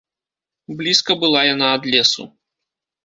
Блізка 0.79 1.17
была 1.25 1.41
яна 1.53 1.67
ад 1.77 1.83
лесу. 1.93 2.23